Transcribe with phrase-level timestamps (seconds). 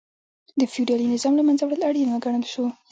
[0.59, 2.65] د فیوډالي نظام له منځه وړل اړین وګڼل شو.